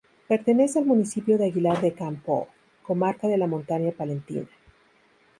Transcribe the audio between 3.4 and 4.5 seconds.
Montaña Palentina.